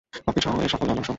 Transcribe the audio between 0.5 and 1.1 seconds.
এর সকল যন্ত্রাংশ।